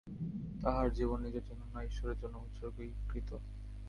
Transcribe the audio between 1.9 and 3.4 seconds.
ঈশ্বরের জন্য উৎসর্গীকৃত।